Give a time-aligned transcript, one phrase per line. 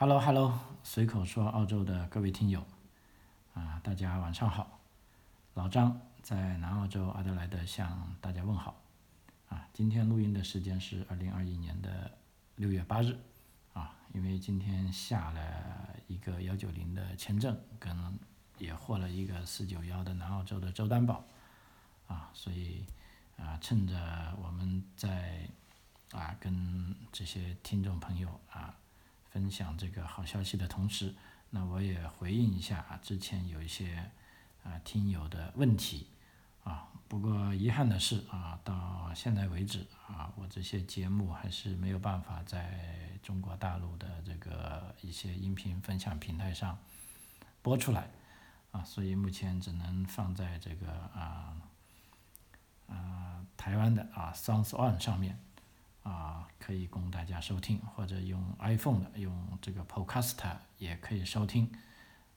[0.00, 2.66] Hello Hello，随口说澳洲的各位听友，
[3.52, 4.80] 啊，大家晚上好，
[5.52, 8.80] 老张在南澳洲阿德莱德向大家问好，
[9.50, 12.10] 啊，今天录音的时间是二零二一年的
[12.56, 13.14] 六月八日，
[13.74, 18.18] 啊，因为今天下了一个幺九零的签证，跟
[18.56, 21.22] 也获了一个四九幺的南澳洲的州担保，
[22.06, 22.86] 啊，所以
[23.36, 25.46] 啊，趁着我们在
[26.12, 28.74] 啊跟这些听众朋友啊。
[29.30, 31.14] 分享这个好消息的同时，
[31.50, 34.10] 那我也回应一下啊，之前有一些
[34.64, 36.08] 啊听友的问题
[36.64, 36.88] 啊。
[37.08, 46.78] 不过遗憾的是啊，到现在为止啊，我这些节目还是没有办法在中国大陆的这个一些音频分享平台上
[47.62, 48.08] 播出来
[48.70, 51.56] 啊，所以目前只能放在这个啊
[52.88, 55.38] 啊台湾的啊 Sounds On 上面。
[56.70, 60.36] 可以供大家收听，或者用 iPhone 的，用这个 Podcast
[60.78, 61.68] 也可以收听。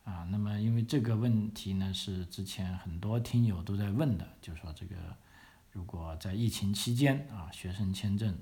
[0.06, 4.96] 啊，那么因为这个问题呢，是之前很多听友都在问的，就说这个
[5.72, 8.36] 如果在疫情期间啊，学生签证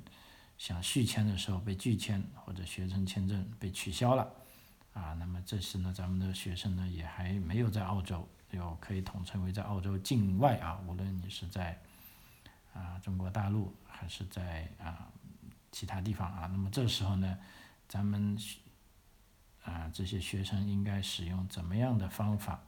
[0.57, 4.31] 想续签的时候被拒签，或者学生签证被取消了，
[4.93, 11.77] 啊，那么这时呢，咱们的学生呢也还没有在澳洲，又可以统称为在澳洲境外啊，无论你是在。
[12.73, 15.11] 啊，中国大陆还是在啊
[15.71, 16.47] 其他地方啊？
[16.51, 17.37] 那么这时候呢，
[17.87, 18.37] 咱们
[19.63, 22.61] 啊这些学生应该使用怎么样的方法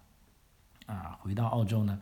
[0.86, 2.02] 啊回到澳洲呢？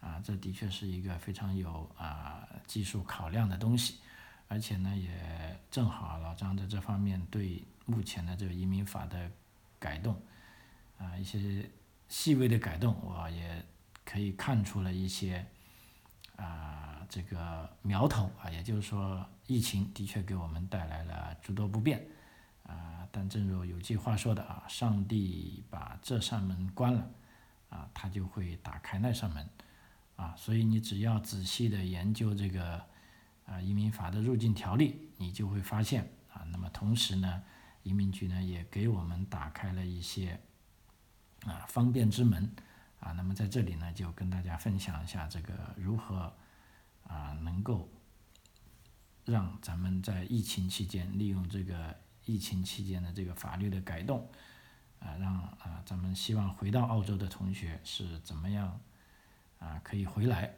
[0.00, 4.00] 啊，这的确是一个非常有啊技术考量的东西，
[4.48, 9.30] 而且呢也正好老张在这方面对目前的这个移民法的
[9.78, 10.20] 改动
[10.98, 11.70] 啊一些
[12.08, 13.64] 细微的改动，我也
[14.04, 15.46] 可以看出了一些
[16.36, 16.91] 啊。
[17.12, 22.02] 这个苗头啊，也就是说，疫情的确给我们带来了诸多不便，
[22.62, 27.10] 啊，但正如有句话说的啊，上帝把这扇门关了，
[27.68, 29.46] 啊，他就会打开那扇门，
[30.16, 32.82] 啊，所以你只要仔细的研究这个
[33.44, 37.42] 啊移民法的入境条例，你就会发现啊，那么同时呢，
[37.82, 40.40] 移民局呢也给我们打开了一些
[41.44, 42.50] 啊方便之门，
[43.00, 46.32] 啊，那么在这里呢就跟大家分享一下这个如何。
[47.12, 47.86] 啊，能够
[49.26, 54.26] 让咱们在疫情期间利用这个疫情期间的这个法律的改动，
[54.98, 58.80] 啊，让啊咱们希望回到澳洲的同学是怎么样
[59.58, 60.54] 啊可以回来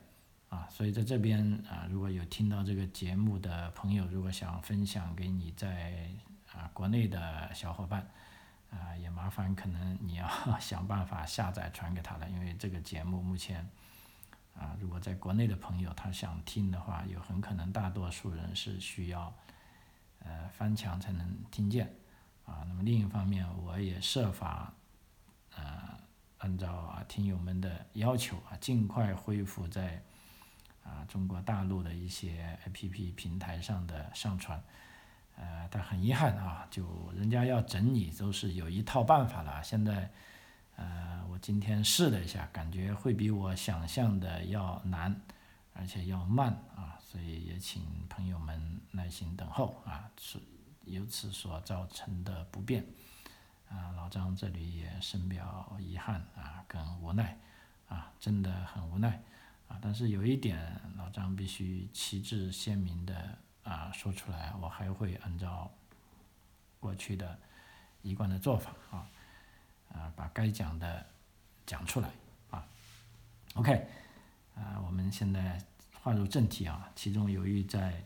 [0.49, 0.69] 啊？
[0.71, 6.09] 所以在这边啊，如果有听到这个节目的朋友，如果想分享给你在
[6.53, 8.09] 啊国内的小伙伴
[8.71, 10.29] 啊，也麻烦可能你要
[10.61, 13.69] 想办法下载传给他了，因为这个节目目前。
[14.55, 19.35] 啊，如果在国内的朋友他想听的话，有很可能大多数人是需要，
[20.21, 21.93] 呃，翻墙才能听见，
[22.47, 24.73] 啊，那么另一方面，我也设法，
[25.57, 25.99] 呃，
[26.39, 30.01] 按照啊听友们的要求啊，尽快恢复在，
[30.85, 34.63] 啊中国大陆的一些 APP 平台上的上传，
[35.37, 40.11] 呃，但很遗憾啊，就人家要整理都是有一套办法了，现在。
[40.77, 45.21] 呃，我今天试了一下，感觉会比我想象的要难，
[45.73, 50.39] 而且要慢啊，所以也请朋友们耐心等候啊，是
[50.85, 52.85] 由此所造成的不便，
[53.69, 57.39] 啊，老张这里也深表遗憾啊，跟无奈
[57.89, 59.23] 啊，真的很无奈
[59.69, 65.71] 啊，但是有一点，老张必须旗帜鲜明的啊说出来，我还会按照
[66.81, 67.39] 过去的
[68.03, 69.09] 一贯的做法啊。
[69.95, 71.07] 啊，把该讲的
[71.65, 72.11] 讲出来
[72.51, 72.67] 啊。
[73.55, 73.87] OK，
[74.55, 75.59] 啊，我们现在
[75.95, 76.91] 划入正题啊。
[76.95, 78.05] 其中由于在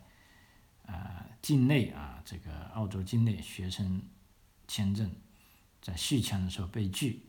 [0.86, 4.00] 啊境内啊这个澳洲境内学生
[4.66, 5.10] 签证
[5.80, 7.24] 在续签的时候被拒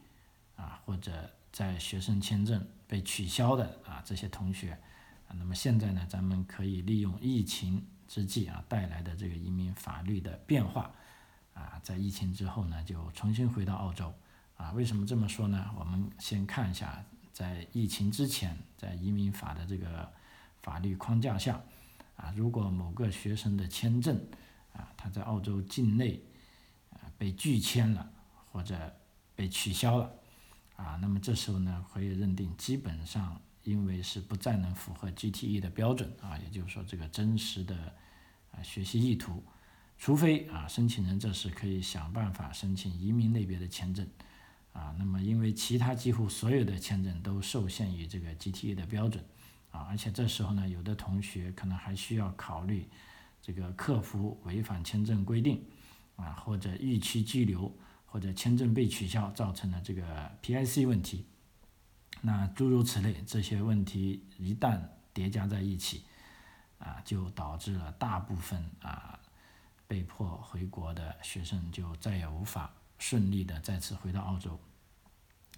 [0.58, 4.74] 啊，或者在学生签证被取消的啊这些同学
[5.28, 10.92] 啊，那么现在呢，咱们可以利用疫情之际啊带来的这个移民法律的变化
[11.54, 14.14] 啊，在疫情之后呢，就重新回到澳洲。
[14.60, 15.72] 啊，为什么这么说呢？
[15.80, 17.02] 我们先看一下，
[17.32, 20.12] 在疫情之前，在移民法的这个
[20.62, 21.62] 法律框架下，
[22.18, 24.20] 啊，如果某个学生的签证，
[24.74, 26.22] 啊，他在澳洲境内，
[26.90, 28.12] 啊，被拒签了
[28.52, 28.94] 或者
[29.34, 30.12] 被取消了，
[30.76, 37.96] 啊，那么这时候呢，可以认定基本上因为是不再能符合 GTE 的标准，啊，也就是说这个真实的
[38.52, 39.42] 啊学习意图，
[39.98, 44.06] 除非啊申请人这时可以想办法申请移民类别的签证。
[44.74, 49.24] 啊，那么因为其他几乎所有的签证都受限于这个 GTA 的标准，
[49.72, 52.88] 啊，而且这时候呢，有的同学可能还需要考虑
[53.42, 55.64] 这个克服违反签证规定，
[56.16, 57.76] 啊，或者逾期拘留，
[58.06, 61.26] 或者签证被取消造成的这个 PIC 问题，
[62.22, 64.82] 那诸如此类这些问题一旦
[65.14, 66.04] 叠加在一起，
[66.78, 69.20] 啊，就导致了大部分啊
[69.88, 74.60] 被迫回国的学生就再也无法顺利的再次回到澳洲。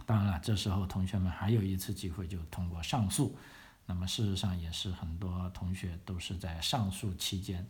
[0.06, 3.38] 当然了，这时候同学们还有一次机会，就通过上诉。
[3.86, 7.68] 那么事实上也是很多同学都是在上诉期间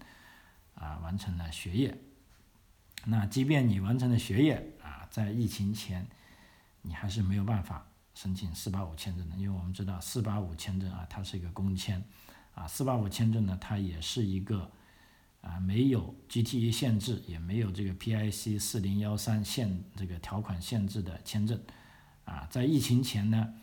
[0.75, 1.97] 啊完成了学业。
[3.06, 6.06] 那即便你完成了学业啊，在疫情前
[6.83, 12.03] 你还是没有办法申请四八五签证的，因为我们知道四八五签证啊，它是一个工签
[12.53, 14.69] 啊，四八五签证呢，它也是一个
[15.41, 21.59] 啊没有 GTE 限制，也没有这个 PIC 四零幺三限这个条款限制的签证
[22.25, 23.53] 啊，在疫情前呢。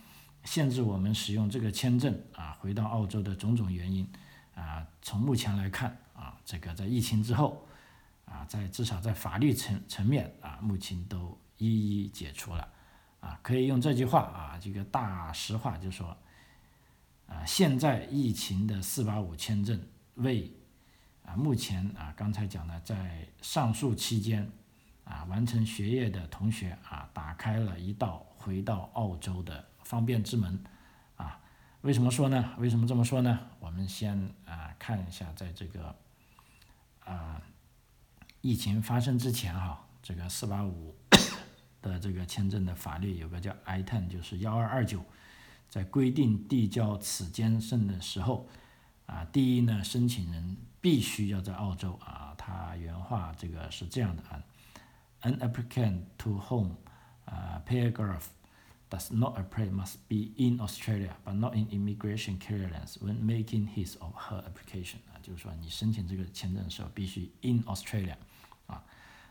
[0.45, 4.09] 限制我们使用这个签证啊，回到澳洲的种种原因
[4.55, 7.67] 啊，从目前来看啊，这个在疫情之后
[8.23, 11.67] 啊，在至少在法律层层面啊，目前都一
[12.03, 12.67] 一解除了
[13.19, 16.17] 啊，可以用这句话啊，这个大实话就说
[17.27, 19.79] 啊，现在疫情的四八五签证
[20.15, 20.49] 为
[21.29, 24.49] 啊目前啊刚才讲的在上诉期间
[25.03, 29.65] 啊完成学业的同学啊，打开了一道回到澳洲的。
[29.81, 30.63] 方便之门，
[31.15, 31.41] 啊，
[31.81, 32.53] 为什么说呢？
[32.59, 33.39] 为什么这么说呢？
[33.59, 35.95] 我们先啊看一下，在这个
[37.03, 37.41] 啊
[38.41, 40.95] 疫情发生之前哈，这个四八五
[41.81, 45.03] 的这个签证的法律有个叫 I-10，就是幺二二九，
[45.67, 48.47] 在规定递交此签证的时候，
[49.07, 54.43] 啊，第一呢，申请人必须要在澳洲啊，他原话这个是这样的啊
[55.21, 56.71] ，An applicant to whom
[57.25, 58.23] 啊 paragraph
[58.89, 63.95] does not apply must be in Australia but not in immigration clearance when making his
[63.97, 68.15] or her application 啊，就是说你申请这个签证的时候必须 in Australia
[68.67, 68.83] 啊。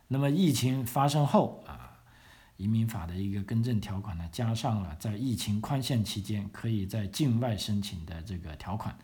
[0.06, 1.99] 那么疫情发生后啊，
[2.56, 8.97] 移民法的一个更正条款呢，加上了在疫情宽限期间可以在境外申请的这个条款，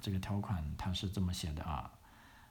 [0.00, 1.90] 这个条款它是这么写的啊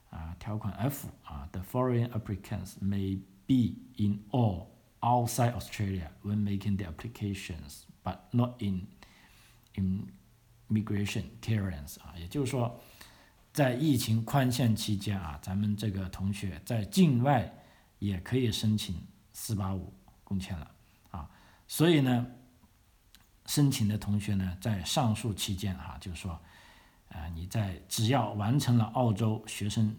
[0.09, 4.67] 啊，条款 F 啊，the foreign applicants may be in all
[5.01, 8.87] outside Australia when making the applications, but not in
[9.75, 12.79] immigration clearance 啊，也就是说，
[13.53, 17.53] 在疫情宽限期间啊，咱们这个同学在境外
[17.99, 19.93] 也可以申请四八五
[20.23, 20.71] 工签了
[21.11, 21.29] 啊，
[21.67, 22.27] 所以呢，
[23.45, 26.39] 申请的同学呢，在上述期间啊，就是说，
[27.09, 29.95] 啊，你在只要完成了澳洲学生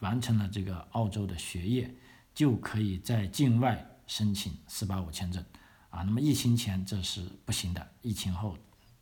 [0.00, 1.94] 完成了这个澳洲的学业。
[2.34, 5.44] 就可以在境外申请四八五签证
[5.90, 8.56] 啊，那么疫情前这是不行的，疫情后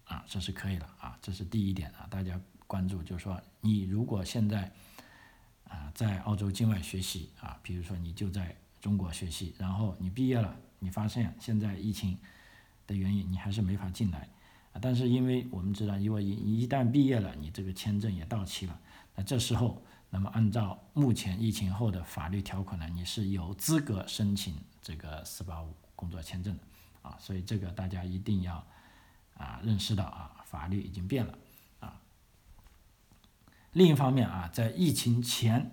[0.05, 4.72] 啊这是可以了啊，这是第一点啊，大家关注就是说，你如果现在
[5.64, 12.19] 啊在澳洲境外学习啊，比如说你就在中国学习，然后你毕业了，你发现现在疫情
[12.87, 14.26] 的原因你还是没法进来
[14.81, 18.81] 但是因为我们知道，因为一一旦毕业了，你这个签证也到期了，
[19.14, 19.82] 那这时候。
[20.08, 26.62] 那么按照目前疫情后的法律条款呢，你是有资格申请这个四八五工作签证的
[27.02, 28.64] 啊，所以这个大家一定要
[29.37, 31.37] 啊认识到啊，法律已经变了
[31.81, 32.00] 啊。
[33.72, 35.72] 另一方面啊，在疫情前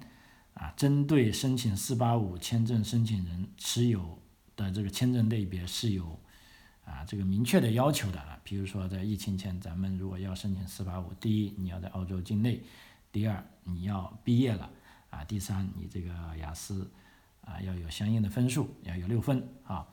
[0.56, 4.20] 啊，针对申请四八五签证申请人持有
[4.56, 6.20] 的这个签证类别是有
[6.86, 12.62] 啊这个明确的要求的啊，比如说在疫情前，咱们如果要申请四八五，第一你要在澳洲境内。
[13.12, 14.70] 第二，你要毕业了
[15.12, 15.24] 啊。
[15.24, 16.90] 第三，你这个雅思
[17.42, 19.88] 啊要有相应的分数，要有六分啊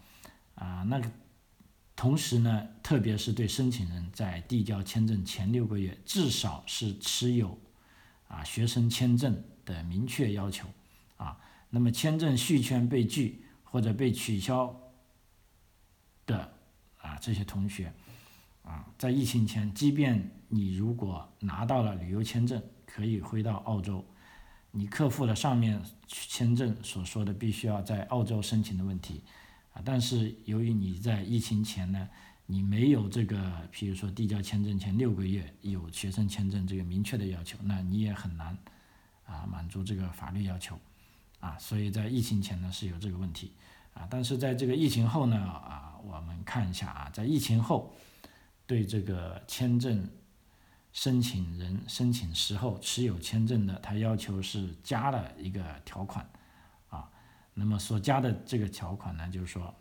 [0.54, 0.82] 啊。
[0.84, 1.10] 那个
[1.94, 7.58] 同时呢，特别是对申请人在递交签证前六个月，至少是持有
[8.26, 10.66] 啊学生签证的明确要求
[11.18, 11.38] 啊。
[11.68, 14.74] 那么签证续签被拒或者被取消
[16.24, 16.54] 的
[17.10, 17.92] 啊这些同学
[18.62, 24.04] 啊，在疫情前，即便你如果拿到了旅游签证，可以回到澳洲，
[24.70, 29.22] 你克服了上面签证所说的必须要在澳洲申请的问题，
[29.72, 32.08] 啊，但是由于你在疫情前呢，
[32.46, 33.36] 你没有这个，
[33.72, 38.56] 譬如说递交签证前六个月有学生签证这个明确的要求，那你也很难
[39.24, 40.78] 啊满足这个法律要求，
[41.40, 43.52] 啊，所以在疫情前呢是有这个问题，
[43.94, 47.94] 啊，但是在这个疫情后呢，啊，我们看一下啊，在疫情后
[48.66, 50.08] 对这个签证。
[50.92, 56.28] 申请人申请时候持有签证的，他要求是加了一个条款，
[56.88, 57.08] 啊，
[57.54, 59.72] 那么所加的这个条款呢，就是说，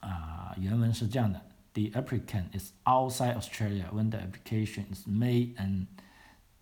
[0.00, 1.38] 啊，原文是这样的
[1.74, 5.88] ：The applicant is outside Australia when the application is made and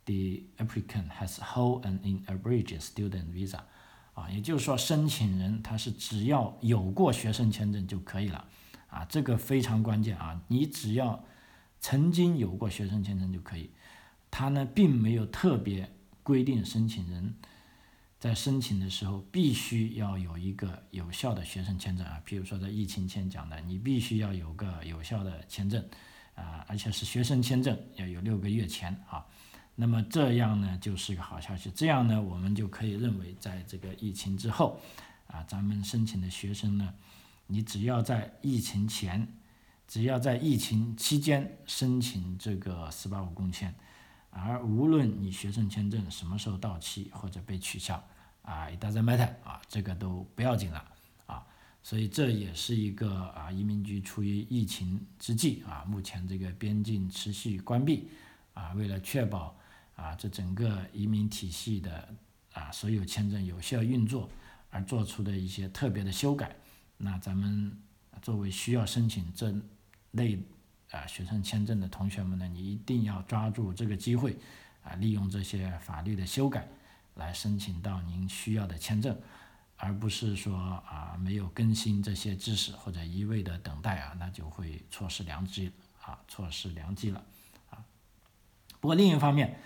[0.07, 3.61] the applicant has hold an in a bridge student visa。
[4.17, 8.45] 啊，也就是说申请人他是只要有过学生签证就可以了，
[8.89, 11.23] 啊，这个非常关键啊，你只要
[11.81, 13.71] 曾经有过学生签证就可以，
[14.31, 15.93] 他呢并没有特别
[16.23, 17.35] 规定申请人。
[18.19, 25.87] 在申请的时候，必须要有一个有效的学生签证啊，比如说在疫情前讲的，你必须要有个有效的签证
[26.35, 29.27] 啊，而且是学生签证，要有六个月前啊。
[29.79, 31.71] 那么这样呢，就是个好消息。
[31.75, 34.81] 这样呢，我们就可以认为，在这个疫情之后
[35.27, 36.95] 啊，咱们申请的学生呢，
[37.47, 39.29] 你只要在疫情前，
[39.87, 43.75] 只要在疫情期间申请这个四八五工签。
[44.31, 48.03] 而无论你学生签证什么时候到期或者被取消，
[48.43, 50.85] 啊，it doesn't matter，啊，这个都不要紧了，
[51.27, 51.47] 啊，
[51.83, 58.09] 所以这也是一个啊，移民局处于疫情之际，啊，目前这个边境持续关闭，
[58.53, 59.57] 啊，为了确保
[59.97, 62.15] 啊这整个移民体系的
[62.53, 64.31] 啊所有签证有效运作
[64.71, 66.55] 而做出的一些特别的修改，
[66.97, 67.77] 那咱们
[68.23, 69.53] 作为需要申请这
[70.13, 70.39] 类。
[70.93, 74.37] 啊，学生签证的同学们呢，你一定要抓住这个机会，
[74.85, 76.69] 啊，利用这些法律的修改
[77.17, 79.21] 来申请到您需要的签证，
[79.77, 87.21] 而不是说啊没有更新这些知识或者一味的等待啊，那就会错失良机啊，错失良机了
[87.69, 87.85] 啊。
[88.79, 89.59] 不过另一方面，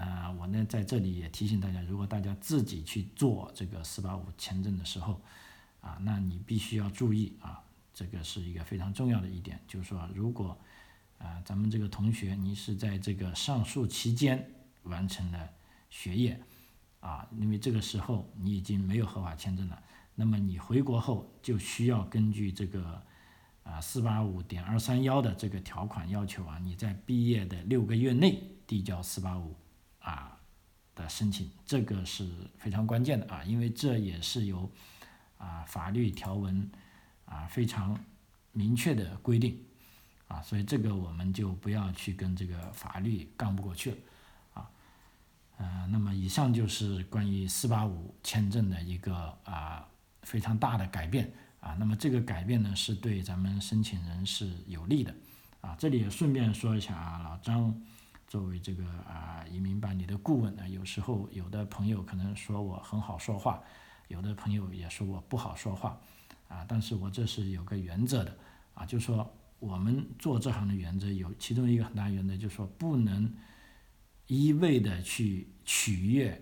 [0.00, 5.20] 呃，我呢在这里也提醒大家，如果大家自己去做这个四八五签证的时候，
[5.80, 7.60] 啊，那你必须要注意啊，
[7.92, 10.56] 这个是一个非常重要的一点，就是说如果
[11.18, 14.48] 啊，咱们这个同学，你是在这个上诉期间
[14.84, 15.50] 完成了
[15.90, 16.40] 学业，
[17.00, 19.82] 啊，因为这个时候你已经没有合法签证了，
[20.14, 23.02] 那么你回国后就需要根据这个
[23.64, 29.56] 啊四八五点二三幺的这个条款要求啊，你在毕业的六个月内递交四八五
[30.00, 30.38] 啊
[30.94, 32.28] 的申请，这个是
[32.58, 34.70] 非常关键的啊，因为这也是由
[35.36, 36.70] 啊法律条文
[37.24, 37.98] 啊非常
[38.52, 39.62] 明确的规定。
[40.28, 43.96] 啊，所以这个我们就不要去跟这个法律杠不过去了，
[44.52, 44.70] 啊，
[45.56, 49.88] 呃，那么以上就是关于四八五签证的一个啊
[50.24, 55.14] 非常大的改变啊，那么这个改变呢是对咱们申请人是有利的，
[55.62, 57.74] 啊，这里也顺便说一下啊，老张
[58.28, 63.60] 作为这个啊移民办理的顾问呢，有时候有的朋友可能说我很好说话，
[64.06, 65.98] 有的朋友也说我不好说话，
[66.46, 68.38] 啊，但是我这是有个原则的，
[68.74, 69.28] 啊，就说。
[69.60, 73.34] 我们做这行的原则有其中一个很大原则，就是说不能
[74.28, 76.40] 一味的去取悦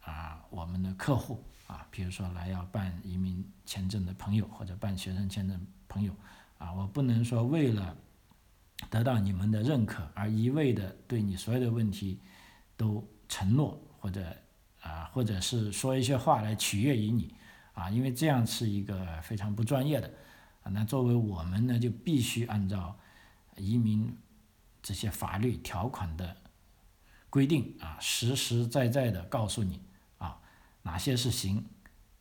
[0.00, 6.12] 啊我们的客户啊，比如说来要办移民签证的朋友或者办学生签证朋友
[6.58, 7.96] 啊，我不能说为了
[8.90, 12.20] 得到你们的认可而一味的对你所有的问题
[12.76, 14.24] 都承诺或者
[14.80, 17.34] 啊或者是说一些话来取悦于你
[17.72, 20.10] 啊，因为这样是一个非常不专业的。
[20.64, 22.98] 那作为我们呢，就必须按照
[23.56, 24.16] 移民
[24.82, 26.36] 这些法律条款的
[27.30, 29.80] 规定啊，实实在在的告诉你
[30.18, 30.38] 啊，
[30.82, 31.64] 哪些是行，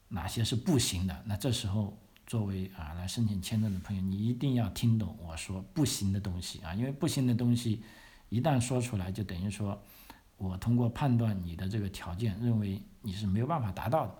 [0.09, 1.23] 哪些是不行的。
[1.25, 1.97] 那这时候，
[2.35, 7.81] 作为啊来申请签证的朋友，你一定要听懂我说不行的东西啊，因为不行的东西
[8.27, 9.81] 一旦说出来，就等于说
[10.35, 14.15] 我通过判断你的这个条件，认为你是没有办法达到的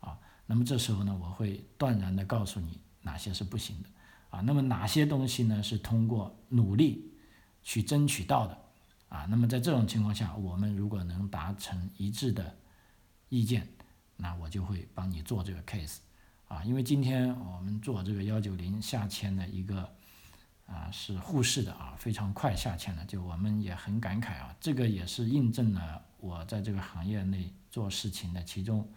[0.00, 0.18] 啊。
[0.44, 2.78] 那么这时候呢，我会断然的告诉你。
[3.00, 3.88] 哪些是不行的
[4.28, 4.40] 啊？
[4.42, 5.62] 那么哪些东西呢？
[5.62, 7.10] 是通过努力
[7.62, 8.58] 去争取到的
[9.08, 9.24] 啊？
[9.30, 12.54] 那么在这种情况下，我们如果能达成一致的
[13.30, 13.66] 意见，
[14.18, 15.98] 那我就会帮你做这个 case
[16.48, 16.64] 啊。
[16.64, 19.88] 因为今天我们做这个幺九零下签的一个
[20.66, 24.56] 啊是沪市的啊，非常快下签的，就我们也很感慨啊。
[24.60, 28.88] 这个也是印证了我在这个行业内做事情的其中。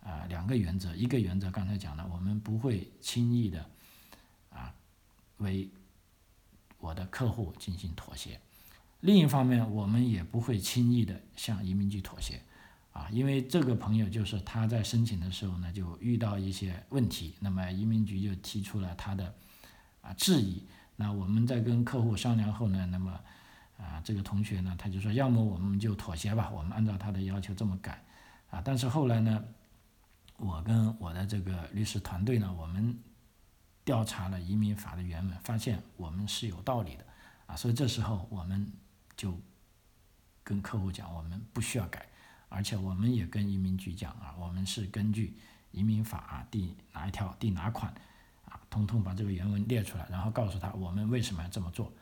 [0.00, 3.68] 啊，两个原则，一个原则刚才讲了，我们不会轻易的
[4.50, 4.72] 啊
[5.38, 5.68] 为
[6.78, 8.38] 我的客户进行妥协；
[9.00, 12.40] 另一方面，我们也不会轻易的向移民局妥协
[12.96, 19.34] 啊，因为这个朋友就是他在申请的时候呢，就遇到一些问题，那么移民局就提出了他的
[20.00, 20.66] 啊质疑。
[20.96, 23.20] 那我们在跟客户商量后呢，那么
[23.76, 28.02] 啊这个同学呢，他就说，要么我们就妥协吧，我们按照他的要求这么改
[28.50, 29.44] 啊，但是后来呢。
[30.38, 32.94] 我跟我的这个律师团队呢，我们
[33.86, 37.06] 调查了移民法的原文，发现我们是有道理的，
[37.46, 38.70] 啊，所以这时候我们
[39.16, 39.34] 就
[40.44, 42.06] 跟客户讲，我们不需要改，
[42.48, 45.34] 而且我们也跟移民局讲啊，我们是根据
[45.72, 47.92] 移民法啊第哪一条、第哪款，
[48.44, 51.92] 啊，通通把这个原文列出来，然后告诉他我们为什么要这么做，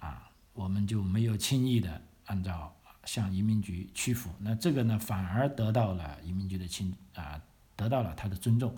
[0.00, 2.74] 啊，我们就没有轻易的按照
[3.04, 7.40] 向移民局屈服，那这个呢，反而得到了移民局的亲啊。
[7.76, 8.72] 得到了他的尊重，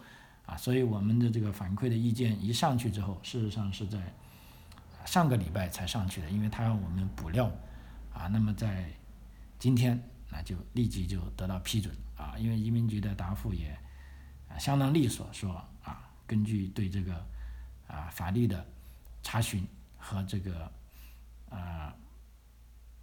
[0.47, 4.11] 啊，所以我们的这个反馈的意见一上去之后，事实上是在
[5.05, 7.53] 上个礼拜才上去的，因为他让我们补料，
[8.15, 8.91] 啊，那么在
[9.59, 13.79] 今天那就立即就得到批准，啊，因为移民局的答复也
[14.49, 15.53] 啊相当利索，说
[15.83, 17.27] 啊，根据对这个
[17.87, 18.67] 啊法律的
[19.23, 19.67] 查询
[19.97, 20.71] 和这个
[21.49, 21.95] 啊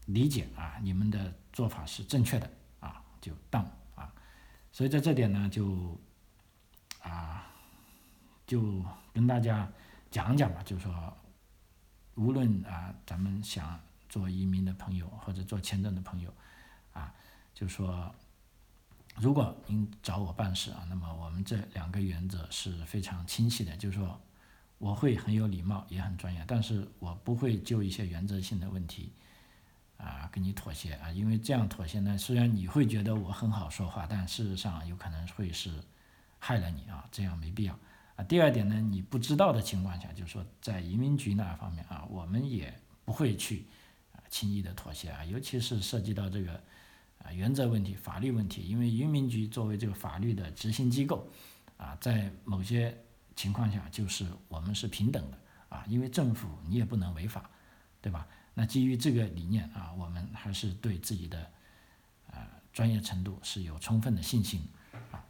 [0.06, 2.50] 理解啊，你们的做法是正确的，
[2.80, 3.64] 啊，就当
[3.96, 4.14] 啊。
[4.72, 5.98] 所以在这点呢，就
[7.02, 7.48] 啊，
[8.46, 9.72] 就跟大家
[10.12, 11.18] 讲讲吧，就是说，
[12.16, 16.34] 无论啊，咱们想做移民的朋友或者做签证的朋友，
[16.94, 17.14] 啊，
[17.54, 18.14] 就说，
[19.18, 24.22] 如果您找我办事啊，那么我们这两个原则是非常清晰的，就是说，
[24.78, 29.12] 我会很有礼貌，也很专业，但是我不会就一些原则性的问题。
[29.96, 35.72] 啊，跟你妥协啊，因为这样妥协呢，虽然你会觉得我很好说话，但事实上有可能会是
[36.40, 37.80] 害了你啊，这样没必要
[38.18, 38.24] 啊。
[38.26, 43.66] 第二点呢，你不知道的情况下，就是说在移民局那方面啊，我们也不会去
[44.12, 46.62] 啊轻易的妥协啊，尤其是涉及到这个
[47.24, 51.28] 啊原则问题、法律问题，因为移民局作为这个法律的执行机构
[51.78, 52.96] 啊，在某些
[53.36, 55.38] 情况下就是我们是平等的
[55.70, 57.50] 啊，因为政府你也不能违法，
[58.02, 58.28] 对吧？
[58.54, 61.50] 那基于这个理念啊，我们还是对自己的
[62.30, 64.62] 啊专业程度是有充分的信心
[65.12, 65.26] 啊。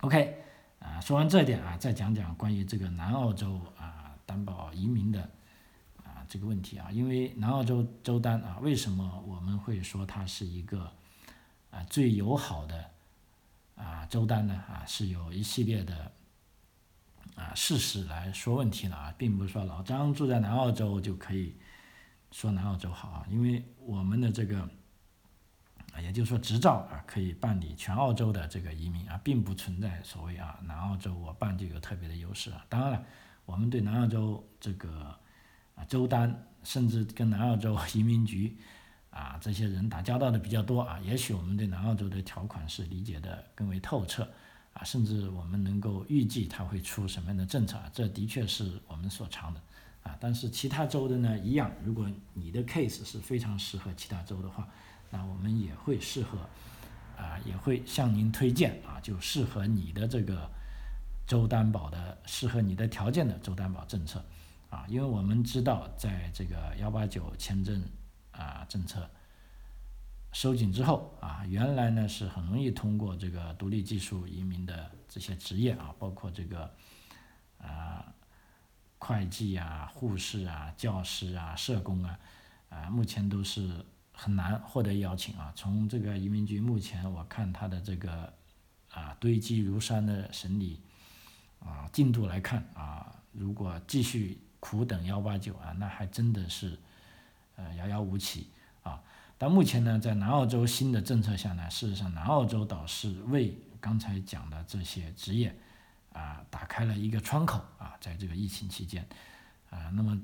[0.00, 0.42] OK，
[0.78, 5.28] 啊，说完这点啊，再讲讲关于这个南澳洲啊担保移民的
[6.28, 10.90] 这个问题啊，因为南澳洲州单啊，为什么我们会说它是一个
[11.70, 12.90] 啊最友好的
[13.76, 14.54] 啊州单呢？
[14.54, 16.12] 啊，是有一系列的
[17.34, 21.56] 啊事实来说问题的啊，并不是说老张住在南澳洲就可以。
[22.32, 24.68] 说南澳洲好啊，因为我们的这个
[25.92, 32.66] 啊，也就是说执照啊，可以办理全澳洲的这个移民啊，并不存在所谓啊南澳洲我办就有特别的优势啊。
[32.68, 33.04] 当然了，
[33.44, 35.16] 我们对南澳洲这个
[35.74, 38.56] 啊州单，甚至跟南澳洲 移民局
[39.10, 44.28] 啊这些人打交道的比较多啊，也许我们对南澳洲的条款是理解的更为透彻
[44.72, 49.60] 啊，甚至我们能够预计它会出什么样的政策，这的确是我们所长的。
[50.02, 54.68] 啊，但是其他州的呢一样，如果你的 case 是非常适合其他州的话，
[55.10, 56.38] 那我们也会适合，
[57.16, 60.50] 啊，也会向您推荐啊，就适合你的这个
[61.26, 64.22] 州担保的，适合你的条件的州担保政策，
[64.74, 67.80] 啊，因为我们知道，在这个幺八九签证
[68.32, 69.08] 啊政策
[70.32, 76.74] 收紧之后啊，原来呢是很容易通过这个独立技术移民的这些职业啊，包括这个
[77.58, 78.12] 啊。
[78.96, 82.18] 会计啊、护士啊、教师啊、社工啊，
[82.70, 83.84] 啊，目前都是
[84.14, 85.52] 很难获得邀请啊。
[85.54, 88.32] 从这个移民局目前我看他的这个
[88.90, 90.80] 啊堆积如山的审理
[91.60, 96.78] 啊进度来看啊，如果继续苦等幺八九啊，那还真的是
[97.56, 98.48] 呃遥遥无期
[98.82, 99.02] 啊。
[99.36, 105.54] 但目前呢，在南澳洲新的政策下呢，事实上南澳洲倒是为刚才讲的这些职业。
[106.14, 109.04] 啊，打开了一个窗口啊，在这个疫情期间，
[109.68, 110.16] 啊，那么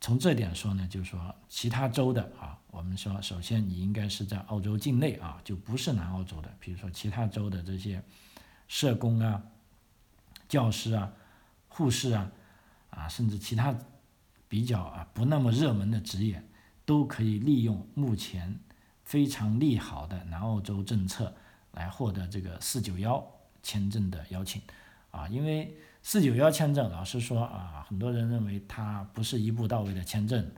[0.00, 8.02] 从这点说呢，就是说其他州的啊，我们说首先你应该是在澳洲境内啊，就不是南澳洲的，比如说其他州的这些
[8.66, 9.42] 社工啊、
[10.48, 11.12] 教师啊、
[11.68, 12.32] 护士啊，
[12.96, 13.76] 啊，甚至其他
[14.48, 16.42] 比较啊不那么热门的职业，
[16.86, 18.58] 都可以利用目前
[19.04, 21.36] 非常利好的南澳洲政策
[21.72, 23.24] 来获得这个四九幺
[23.62, 24.62] 签证的邀请。
[25.10, 30.50] 啊，因为四九幺签证，老实说啊，很多人认为它不是一步到位的签证，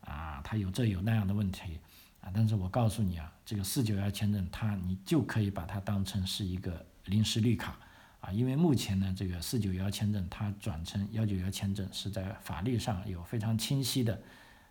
[0.00, 1.78] 啊，它有这有那样的问题，
[2.20, 7.78] 啊，但是我告诉你啊，这个四九幺签证，它你就可以把它当成是一个临时绿卡，
[8.26, 14.20] 啊，因为目前呢，这个四九幺签证它转成幺九幺签证是在法律上有非常清晰的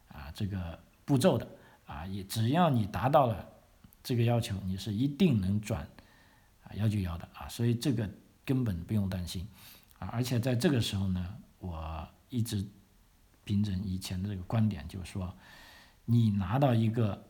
[0.10, 1.48] 啊这个步骤的，
[1.86, 3.48] 啊，也只要你达到了
[4.04, 5.88] 这个要求，你是一定能转
[6.64, 8.10] 啊幺九幺的啊，所以这个。
[8.48, 9.48] 根本不用担心，
[9.98, 12.64] 啊，而且在这个时候呢，我一直
[13.44, 15.36] 秉承以前的这个观点，就是说，
[16.06, 17.26] 你拿到一个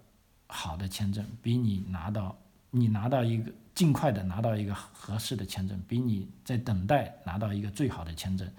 [0.47, 2.37] 好的签证，比你拿到
[2.71, 8.49] 你拿到一个尽快的拿到一个合适的签证，比你在等待拿到一个最好的签证，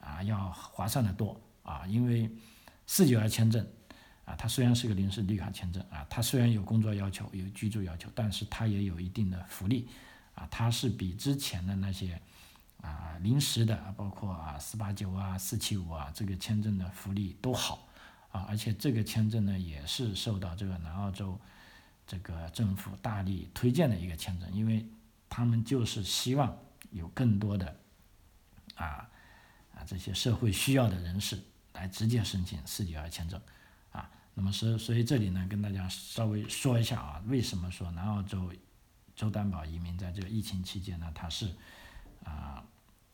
[0.00, 2.30] 啊，要划算的多啊，因为
[2.86, 3.66] 四九二签证，
[4.24, 9.88] 啊，它虽然是个临时绿卡签证啊，它虽然有工作要求有居住要求，但是它也有一定的福利。
[10.34, 12.20] 啊，它是比之前的那些
[12.80, 17.88] 啊临时的，包括啊四八九啊、四七五啊，这个签证的福利都好
[18.30, 21.36] 啊，而且这个签证呢也是受到这个南澳洲
[22.08, 24.84] 这个政府大力推荐的一个签证，因为
[25.28, 26.58] 他们就是希望
[26.90, 27.76] 有更多的
[28.76, 29.06] 啊
[29.74, 31.38] 啊这些社会需要的人士
[31.74, 33.38] 来直接申请四九二签证
[33.92, 34.10] 啊。
[34.32, 38.50] 那么所所以这里呢，跟大家稍微说一下啊，为什么说南澳洲
[39.14, 41.54] 州担保移民在这个疫情期间呢，它是
[42.24, 42.64] 啊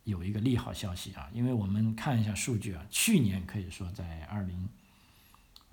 [0.05, 4.69] 有一个利好消息啊，因为我们看一下数据啊，去年可以说在二零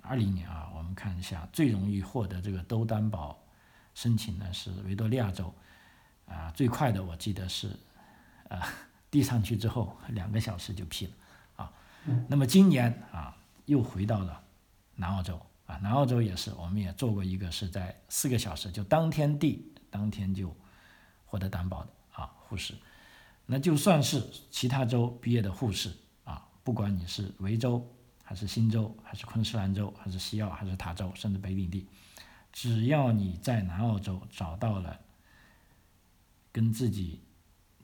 [0.02, 3.42] 二零年啊，我们看一下最容易获得这个都担保
[3.94, 5.54] 申请呢是维多利亚州
[6.28, 7.76] 啊，最快的我记得是
[8.50, 8.62] 呃
[9.10, 11.14] 递上去之后两个小时就批了
[11.56, 11.74] 啊，
[12.28, 14.44] 那么今年啊又回到了
[14.96, 19.68] 南澳洲啊，南澳洲也是，我们也做过一个是在四个小时就当天递。
[19.92, 20.56] 当天就
[21.26, 22.74] 获得担保的啊，护士，
[23.46, 27.86] 那就算是其他州毕业的护士啊，不管你是维州
[28.32, 31.86] 还是新州还是昆士兰州还是西澳还是塔州甚至北领地，
[32.54, 34.98] 只要你在南澳洲找到了
[36.50, 37.22] 跟自己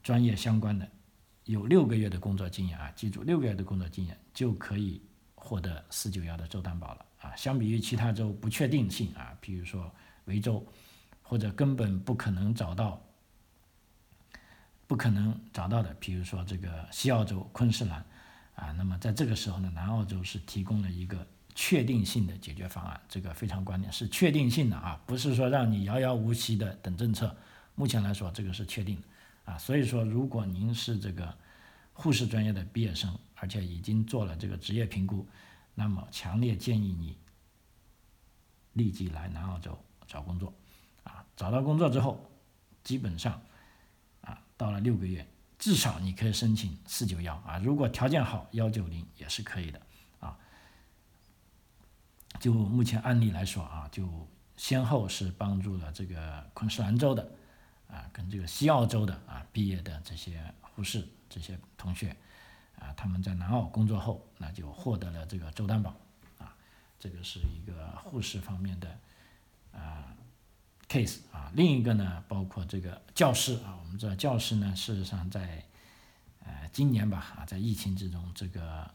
[0.01, 0.89] 专业相关的，
[1.43, 5.01] 有六个月的工作经验啊，记住六个月的工作经验就可以
[5.35, 7.35] 获得四九幺的州担保了啊。
[7.35, 10.65] 相比于其他州不确定性啊，比如说维州。
[11.29, 13.05] 或者根本不可能找到，
[14.87, 18.05] 不可能找到的，比如说这个西澳洲昆士兰，
[18.57, 27.37] 啊，那么在这个时候呢，南澳洲是提供了一个确定性的解决方案，这个非常关键，是确定性的啊，不是说让你遥遥无期的等政策。
[27.75, 31.31] 目前来说，这个是确定的啊，所以说如果您是这个
[31.93, 35.27] 护士专业的毕业生，而且已经做了这个职业评估，
[35.75, 37.15] 那么强烈建议你
[38.73, 40.51] 立即来南澳洲找工作。
[41.03, 42.27] 啊找到工作之后，
[42.83, 43.39] 基本上，
[44.21, 45.25] 啊，到了六个月，
[45.59, 47.57] 至少你可以申请四九幺啊。
[47.57, 49.81] 如果条件好，幺九零也是可以的
[50.19, 50.37] 啊。
[52.39, 57.31] 就目前案例来说啊，就先后是帮助了这个昆士兰州的
[57.89, 62.15] 啊，跟这个西澳洲的啊毕业的这些护士这些同学
[62.79, 65.95] 啊，他们在南澳工作后，那就获得了这个州担保
[66.37, 66.55] 啊。
[66.99, 68.99] 这个是一个护士方面的
[69.71, 70.13] 啊。
[70.89, 75.63] Case 啊，另一个呢，包括这个教师啊，我们知道教师呢，事实上在
[76.39, 78.89] 呃今年吧啊，在疫情之中，这个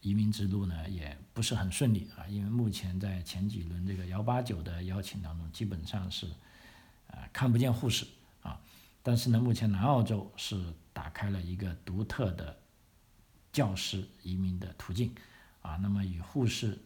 [0.00, 6.26] 移民之路呢也不是很顺利啊，因为目前在前几轮这个幺八九的邀请当中，基本上是
[7.08, 8.06] 啊看不见护士
[8.42, 8.60] 啊，
[9.02, 12.56] 但是呢，目前南澳洲是打开了一个独特的
[13.52, 15.12] 教师移民的途径
[15.60, 16.78] 啊，那么与护士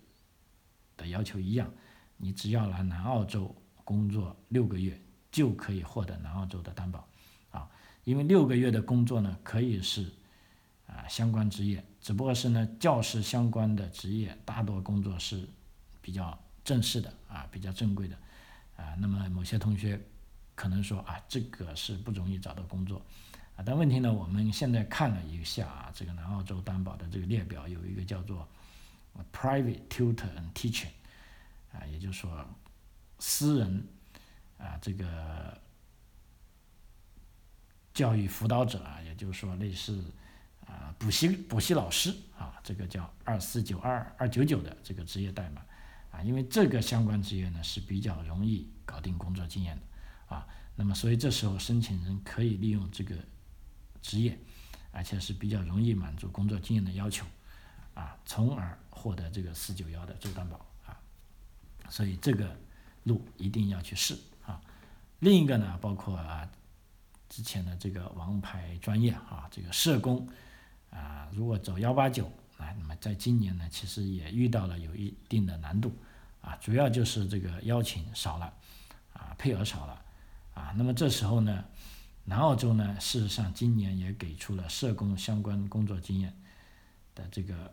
[0.97, 1.71] 的要求一样，
[2.17, 3.55] 你只要来南澳洲。
[3.87, 7.07] 工作六个月就可以获得南澳洲的担保，
[7.53, 7.71] 啊，
[8.03, 10.11] 因为六个月的工作呢可以是
[10.89, 15.49] 啊相关职业，只不过是呢教师相关的职业大多工作是
[16.03, 18.17] 比较正式的啊比较正规的。
[18.77, 20.01] 啊，那么某些同学
[20.57, 23.01] 可能说啊这个是不容易找到工作。
[23.55, 28.49] 啊，但问题呢我们现在看了一下啊这个南澳洲担保的这个列表有一个叫做
[29.33, 30.89] private tutor and teacher
[31.73, 32.45] 啊，也就是说。
[33.19, 33.87] 私人
[34.59, 35.59] 啊，这个
[37.95, 40.05] 教育辅导者啊，也就是说类似
[40.67, 45.63] 啊补习补习老师啊，这个叫二四九二二九九的这个职业代码
[46.11, 53.17] 啊，因为这个相关职业呢是比较容易搞定工作经验的啊，那么所以这时候申请人可以利用这个
[54.03, 54.39] 职业，
[54.91, 57.25] 而且是比较容易满足工作经验的要求
[57.95, 61.01] 啊，从而获得这个四九幺的周担保啊，
[61.89, 62.55] 所以这个。
[63.07, 64.61] 路一定要去试啊！
[65.21, 66.47] 另一个呢，包括啊
[67.29, 70.29] 之前的这个王牌专业啊，这个社工
[70.91, 72.27] 啊，如果走幺八九
[72.59, 75.97] 啊，那么在今年呢，其实也遇到了有一定的难度
[76.41, 78.53] 啊，主要就是这个邀请少了
[79.13, 80.03] 啊，配额少了
[80.53, 80.75] 啊。
[80.77, 81.65] 那么这时候呢，
[82.25, 86.37] 南澳洲呢，事实上今年也给出了社工相关工作经验
[87.15, 87.73] 的这个。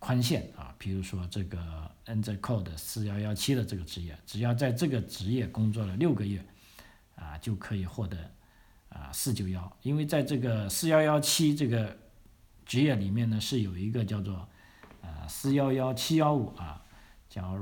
[0.00, 6.42] 宽限啊，比如说这个 N Z Code 四幺幺七的这个职业，只要在这个职业工作了六个月，
[7.16, 8.16] 啊，就可以获得
[8.88, 9.76] 啊四九幺。
[9.82, 11.94] 因为在这个四幺幺七这个
[12.64, 14.48] 职业里面呢，是有一个叫做
[15.02, 16.82] 啊四幺幺七幺五啊，
[17.28, 17.54] 叫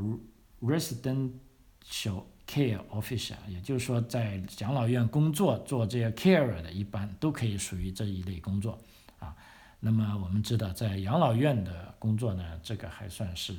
[0.62, 8.78] Residential Care Officer，也就是说在养老院工作做这些 care 的，一般都可以属于这一类工作。
[9.80, 13.54] 那么我们知道，在养老院的工作呢，这个还算是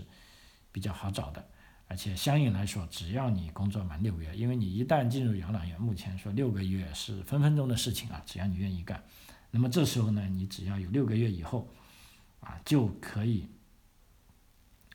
[0.72, 1.48] 比较好找的，
[1.88, 9.02] 而且相应来说，只要你工作满六个月，因为你一旦进入养老院，目前说六个月是分分钟的事情啊，只要你愿意干，
[9.50, 11.70] 那么这时候呢，你只要有六个月以后，
[12.42, 13.48] 啊，就可以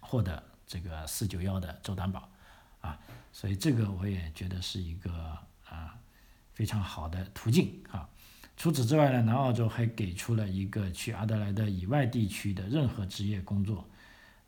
[0.00, 2.30] 获得这个四九幺的周担保，
[2.80, 3.00] 啊，
[3.32, 5.98] 所以这个我也觉得是一个啊
[6.52, 8.06] 非常好的途径啊。
[8.57, 13.85] 除此之外呢，南澳洲还给出了一个去阿德莱德以外地区的任何职业工作，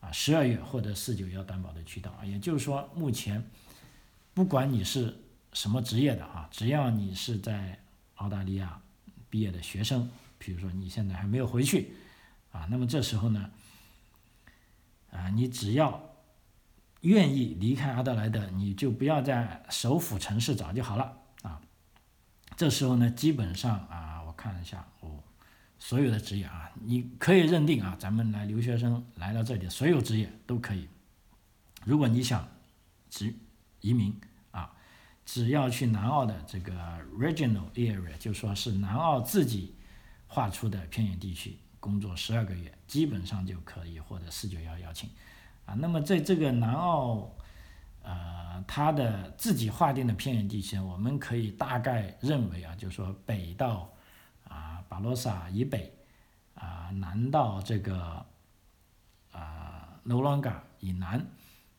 [0.01, 2.13] 啊，十二月获得四九幺担保的渠道。
[2.25, 3.45] 也就是说，目前
[4.33, 5.15] 不管你是
[5.53, 7.79] 什么职业的啊，只要你是在
[8.15, 8.81] 澳大利亚
[9.29, 11.91] 毕业的学生，比如说你现在还没有回去
[12.53, 13.51] 啊，那么这时候呢，
[15.11, 16.15] 啊，你只要
[17.01, 21.19] 愿意离开阿德莱德，你就不要在首府城市找就好了。
[22.57, 25.23] 这时候呢，基本上啊，我看了一下哦，
[25.79, 30.89] 所有的职业啊，你可以认定啊，咱们来留学生来到这里，所有职业都可以。
[31.85, 32.49] 如果你想
[33.19, 33.37] 移
[33.83, 34.19] 移民
[34.53, 34.73] 啊，
[35.27, 36.73] 只要去南澳的这个
[37.19, 39.75] regional area，就说是南澳自己
[40.27, 45.11] 划出的偏远地区工作十二个月，基本上就可以获得四九幺邀请
[45.67, 45.75] 啊。
[45.75, 47.31] 那么在这个南澳。
[48.09, 53.93] 呃，它的自己划定的偏远地区，我们可以大概认为啊，就是说北到
[54.45, 55.93] 啊巴罗萨以北，
[56.55, 58.25] 啊南到这个
[59.33, 61.27] 啊罗朗嘎以南，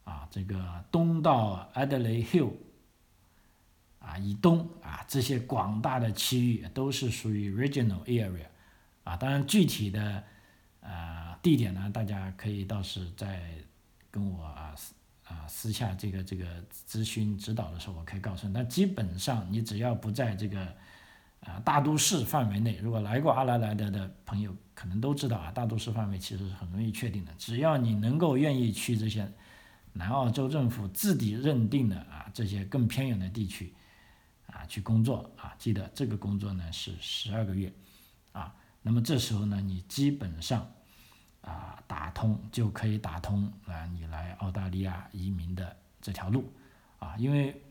[0.04, 2.52] 啊这个东到 Adelaide Hill
[4.00, 8.48] 啊以东啊这些广大的区域都是属于 regional area
[9.06, 10.22] 啊，当然具体的
[10.82, 13.50] 呃地点呢，大家可以到时再
[14.12, 14.76] 跟我啊。
[15.30, 20.62] 啊，私下这个这个咨询指导的时候，我可以告诉你，但基本上你只要不在这个
[21.42, 27.34] 啊大都市范围内，如果来过阿拉莱德的朋友可能都知道啊，大都市范围其实是很容易确定的。
[27.38, 29.30] 只要你能够愿意去这些
[29.92, 33.74] 南澳洲政府自己认定的啊这些更偏远的地区
[34.46, 37.70] 啊去工作啊，记得这个工作呢是十二个月
[38.32, 40.66] 啊，那么这时候呢你基本上。
[41.42, 46.52] 啊，打通就可以打通啊，你来澳大利亚移民的这条路
[47.00, 47.62] 啊，因为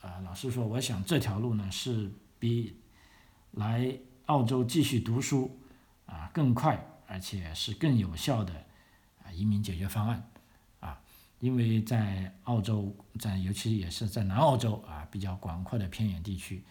[0.00, 2.76] 啊，老实说，我想这条路呢是比
[3.52, 5.58] 来澳洲继续读书
[6.06, 8.52] 啊更快，而且是更有效的
[9.24, 10.30] 啊移民解决方案
[10.80, 11.00] 啊，
[11.40, 16.62] 因为在澳洲，在尤其也是在南澳洲啊比较广阔的偏远地区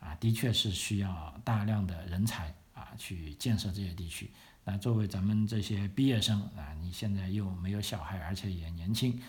[0.00, 4.30] 啊，的确是需要大量的人才啊去建设这些地区。
[4.66, 9.20] 那作为咱们这些毕业生啊，你现在又没有小孩，而且也年轻，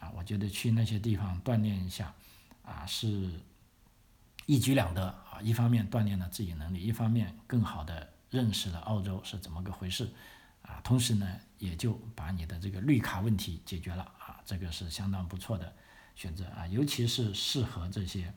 [0.00, 2.12] 啊，我觉得去那些地方锻炼一下，
[2.64, 3.30] 啊，是
[4.46, 5.40] 一举两得啊。
[5.40, 10.10] 一方面锻炼了自己能力，一方面更好的认识了澳洲是怎么个回事，
[10.62, 15.72] 啊，同时呢，也就把你的这个绿卡问题解决了啊，这个是相当不错的
[16.16, 18.34] 选择啊，尤其是适合这些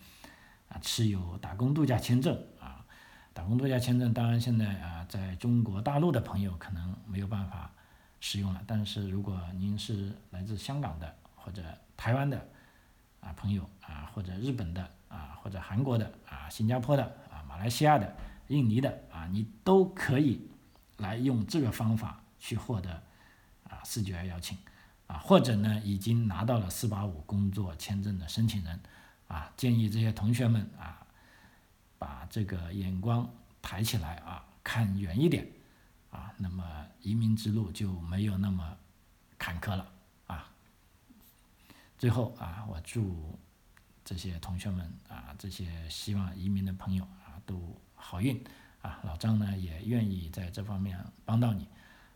[0.69, 2.39] 啊持有打工度假签证。
[3.33, 7.71] 打工度假签证，当然现在啊，在中国大陆的朋友可能没有办法
[8.19, 8.61] 使用了。
[8.67, 11.63] 但是如果您是来自香港的或者
[11.97, 12.37] 台湾的
[13.19, 18.15] 啊朋友啊，或者日本的啊，或者韩国的啊，新加坡的啊，马来西亚的、
[18.49, 20.47] 印尼的啊，你都可以
[20.97, 23.01] 来用这个方法去获得
[23.63, 24.55] 啊四九二邀请
[25.07, 28.79] 啊，或者呢已经拿到了四八五工作签证的申请人
[29.27, 30.99] 啊，建议这些同学们啊。
[32.03, 33.25] 把这个眼光
[33.61, 35.47] 抬起来啊，看远一点
[36.11, 38.77] 啊，那么移民之路就没有那么
[39.37, 39.89] 坎坷了
[40.27, 40.51] 啊。
[41.97, 43.39] 最后啊，我祝
[44.03, 48.43] 这些同学们啊，这些希望移民的朋友啊，都好运
[48.81, 48.99] 啊。
[49.03, 51.65] 老张呢也愿意在这方面帮到你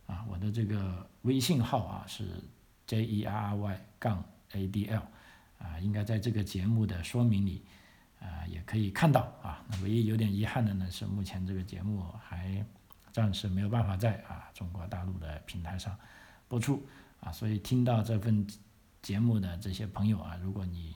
[0.05, 0.25] 啊。
[0.27, 2.43] 我的这个微信号啊是
[2.87, 4.21] J E R R Y 杠
[4.51, 5.07] A D L
[5.59, 7.63] 啊，应该在这个节目的说明里。
[8.19, 9.63] 啊，也可以看到啊。
[9.69, 12.65] 那唯一有点遗憾的呢，是目前这个节目还
[13.11, 15.97] 暂时没有办法在啊中国大陆的平台上
[16.47, 16.85] 播出
[17.19, 17.31] 啊。
[17.31, 18.47] 所以听到这份
[19.01, 20.95] 节目的这些朋友啊，如果你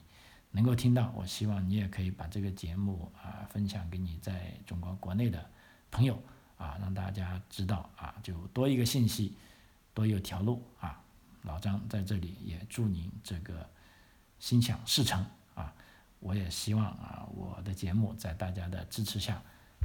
[0.51, 5.49] 能够听到，我希望你也可以把这个节目啊分享给你在中国国内的
[5.89, 6.21] 朋友
[6.57, 9.35] 啊，让大家知道啊，就多一个信息，
[9.93, 11.01] 多有条路啊。
[11.43, 13.67] 老张在这里也祝您这个
[14.37, 15.25] 心想事成。
[16.21, 19.41] 我也希望啊，我的节目在大家的支持下，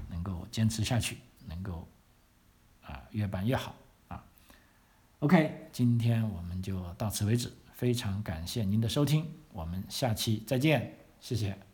[0.09, 1.89] 能够坚持下去，能够
[2.83, 3.75] 啊越办越好
[4.07, 4.25] 啊。
[5.19, 11.66] OK，今天我们就到此为止，非常感谢您的收听，我们下期再见，谢谢。